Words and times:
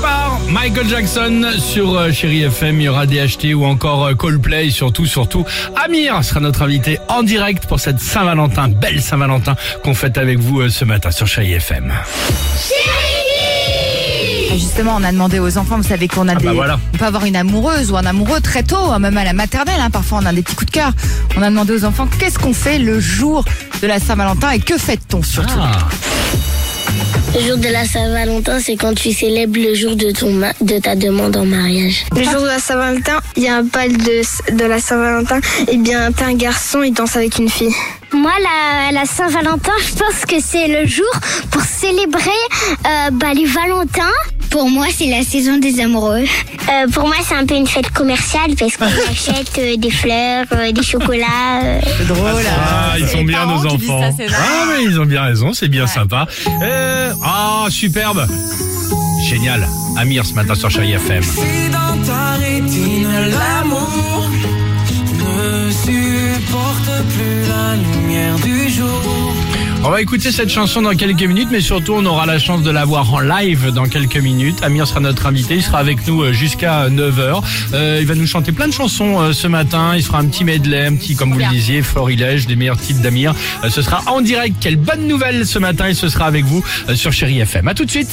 part, 0.00 0.38
Michael 0.48 0.88
Jackson 0.88 1.44
sur 1.58 1.96
euh, 1.96 2.12
Chéri 2.12 2.42
FM, 2.42 2.80
il 2.80 2.84
y 2.84 2.88
aura 2.88 3.06
DHT 3.06 3.54
ou 3.54 3.64
encore 3.64 4.06
euh, 4.06 4.14
Coldplay, 4.14 4.70
surtout, 4.70 5.06
surtout, 5.06 5.44
Amir 5.84 6.22
sera 6.24 6.40
notre 6.40 6.62
invité 6.62 6.98
en 7.08 7.22
direct 7.22 7.66
pour 7.66 7.80
cette 7.80 8.00
Saint-Valentin, 8.00 8.68
belle 8.68 9.00
Saint-Valentin 9.00 9.56
qu'on 9.84 9.94
fête 9.94 10.18
avec 10.18 10.38
vous 10.38 10.60
euh, 10.60 10.68
ce 10.70 10.84
matin 10.84 11.10
sur 11.10 11.26
Chéri 11.26 11.52
FM. 11.54 11.92
Et 14.52 14.58
Justement, 14.58 14.96
on 14.98 15.04
a 15.04 15.12
demandé 15.12 15.38
aux 15.38 15.58
enfants, 15.58 15.76
vous 15.76 15.82
savez 15.88 16.08
qu'on 16.08 16.28
a 16.28 16.34
bah 16.34 16.40
des, 16.40 16.48
voilà. 16.48 16.78
on 16.94 16.98
peut 16.98 17.04
avoir 17.06 17.24
une 17.24 17.36
amoureuse 17.36 17.90
ou 17.92 17.96
un 17.96 18.06
amoureux 18.06 18.40
très 18.40 18.62
tôt, 18.62 18.90
hein, 18.90 18.98
même 18.98 19.16
à 19.16 19.24
la 19.24 19.32
maternelle. 19.32 19.80
hein, 19.80 19.90
parfois, 19.90 20.18
on 20.22 20.26
a 20.26 20.32
des 20.32 20.42
petits 20.42 20.56
coups 20.56 20.70
de 20.72 20.76
cœur. 20.76 20.92
On 21.36 21.42
a 21.42 21.50
demandé 21.50 21.72
aux 21.72 21.84
enfants 21.84 22.08
qu'est-ce 22.18 22.38
qu'on 22.38 22.54
fait 22.54 22.78
le 22.78 22.98
jour 23.00 23.44
de 23.82 23.86
la 23.86 23.98
Saint-Valentin 24.00 24.50
et 24.50 24.60
que 24.60 24.76
fête-t-on 24.78 25.22
surtout? 25.22 25.54
Ah, 25.58 25.88
Le 27.34 27.40
jour 27.46 27.56
de 27.58 27.68
la 27.68 27.84
Saint-Valentin, 27.84 28.58
c'est 28.60 28.76
quand 28.76 28.94
tu 28.94 29.12
célèbres 29.12 29.58
le 29.60 29.74
jour 29.74 29.94
de, 29.94 30.10
ton 30.10 30.32
ma- 30.32 30.52
de 30.60 30.78
ta 30.78 30.96
demande 30.96 31.36
en 31.36 31.44
mariage. 31.46 32.04
Le 32.16 32.24
jour 32.24 32.40
de 32.42 32.46
la 32.46 32.58
Saint-Valentin, 32.58 33.20
il 33.36 33.44
y 33.44 33.48
a 33.48 33.56
un 33.58 33.62
bal 33.62 33.96
de, 33.96 34.56
de 34.56 34.64
la 34.64 34.80
Saint-Valentin. 34.80 35.40
Et 35.68 35.76
bien, 35.76 36.10
t'as 36.12 36.26
un 36.26 36.34
garçon, 36.34 36.82
il 36.82 36.92
danse 36.92 37.16
avec 37.16 37.38
une 37.38 37.48
fille. 37.48 37.72
Moi, 38.12 38.32
la, 38.42 38.92
la 38.92 39.04
Saint-Valentin, 39.06 39.72
je 39.78 39.94
pense 39.94 40.26
que 40.26 40.40
c'est 40.44 40.66
le 40.66 40.86
jour 40.88 41.06
pour 41.52 41.62
célébrer 41.62 42.30
euh, 42.86 43.10
bah, 43.12 43.32
les 43.34 43.46
Valentins. 43.46 44.10
Pour 44.50 44.68
moi, 44.68 44.86
c'est 44.96 45.06
la 45.06 45.22
saison 45.22 45.58
des 45.58 45.80
amoureux. 45.80 46.24
Euh, 46.24 46.86
pour 46.92 47.06
moi, 47.06 47.16
c'est 47.26 47.34
un 47.34 47.46
peu 47.46 47.54
une 47.54 47.66
fête 47.68 47.90
commerciale 47.90 48.50
parce 48.58 48.76
qu'on 48.76 48.84
achète 49.10 49.52
euh, 49.58 49.76
des 49.76 49.90
fleurs, 49.90 50.46
euh, 50.52 50.72
des 50.72 50.82
chocolats. 50.82 51.62
euh. 51.64 51.80
C'est 51.98 52.06
drôle. 52.08 52.42
ah, 52.48 52.92
hein. 52.92 52.96
ils 52.98 53.08
sont 53.08 53.22
bien 53.22 53.46
nos 53.46 53.66
enfants. 53.66 54.10
ça, 54.16 54.24
ah 54.36 54.64
mais 54.68 54.84
ils 54.84 54.98
ont 55.00 55.06
bien 55.06 55.22
raison, 55.22 55.52
c'est 55.52 55.68
bien 55.68 55.86
sympa. 55.86 56.26
Euh, 56.62 57.12
Ah, 57.24 57.66
superbe. 57.70 58.26
Génial. 59.28 59.66
Amir 59.96 60.24
ce 60.26 60.34
matin 60.34 60.54
sur 60.54 60.70
Chéri 60.70 60.92
FM. 60.92 61.22
Si 61.22 61.40
dans 61.70 61.96
ta 62.04 62.32
rétine 62.40 63.08
l'amour 63.30 64.30
ne 65.18 65.70
supporte 65.70 67.02
plus 67.14 67.48
la 67.48 67.76
lumière 67.76 68.34
du 68.36 68.68
jour. 68.68 69.34
On 69.82 69.88
va 69.88 70.02
écouter 70.02 70.30
cette 70.30 70.50
chanson 70.50 70.82
dans 70.82 70.94
quelques 70.94 71.22
minutes, 71.22 71.48
mais 71.50 71.62
surtout 71.62 71.94
on 71.94 72.04
aura 72.04 72.26
la 72.26 72.38
chance 72.38 72.62
de 72.62 72.70
la 72.70 72.84
voir 72.84 73.12
en 73.14 73.20
live 73.20 73.72
dans 73.72 73.86
quelques 73.86 74.18
minutes. 74.18 74.62
Amir 74.62 74.86
sera 74.86 75.00
notre 75.00 75.26
invité, 75.26 75.56
il 75.56 75.62
sera 75.62 75.78
avec 75.78 76.06
nous 76.06 76.22
euh, 76.22 76.32
jusqu'à 76.32 76.88
9h. 76.90 77.42
Euh, 77.72 77.98
il 78.00 78.06
va 78.06 78.14
nous 78.14 78.26
chanter 78.26 78.52
plein 78.52 78.68
de 78.68 78.72
chansons 78.72 79.20
euh, 79.20 79.32
ce 79.32 79.46
matin, 79.46 79.96
il 79.96 80.02
fera 80.02 80.18
un 80.18 80.26
petit 80.26 80.44
medley, 80.44 80.84
un 80.84 80.96
petit, 80.96 81.16
comme 81.16 81.32
vous 81.32 81.38
le 81.38 81.46
disiez, 81.46 81.80
florilège, 81.82 82.46
des 82.46 82.56
meilleurs 82.56 82.78
titres 82.78 83.00
d'Amir. 83.00 83.34
Euh, 83.64 83.70
ce 83.70 83.80
sera 83.80 84.02
en 84.06 84.20
direct, 84.20 84.56
quelle 84.60 84.76
bonne 84.76 85.06
nouvelle 85.06 85.46
ce 85.46 85.58
matin, 85.58 85.88
et 85.88 85.94
ce 85.94 86.10
sera 86.10 86.26
avec 86.26 86.44
vous 86.44 86.62
euh, 86.90 86.94
sur 86.94 87.12
Chéri 87.12 87.40
FM. 87.40 87.66
À 87.66 87.74
tout 87.74 87.86
de 87.86 87.90
suite. 87.90 88.10